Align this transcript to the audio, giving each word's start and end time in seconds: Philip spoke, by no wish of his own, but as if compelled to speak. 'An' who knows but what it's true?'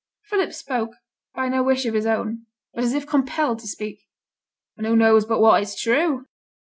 Philip 0.23 0.51
spoke, 0.51 0.93
by 1.35 1.47
no 1.47 1.61
wish 1.61 1.85
of 1.85 1.93
his 1.93 2.07
own, 2.07 2.47
but 2.73 2.83
as 2.83 2.93
if 2.95 3.05
compelled 3.05 3.59
to 3.59 3.67
speak. 3.67 4.07
'An' 4.75 4.85
who 4.85 4.95
knows 4.95 5.25
but 5.25 5.39
what 5.39 5.61
it's 5.61 5.79
true?' 5.79 6.25